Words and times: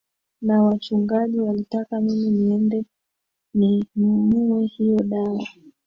na 0.41 0.63
wachungaji 0.63 1.39
walitaka 1.39 2.01
mimi 2.01 2.31
niende 2.31 2.85
ni 3.53 3.87
nunue 3.95 4.65
hiyo 4.67 4.99
dawa 4.99 5.47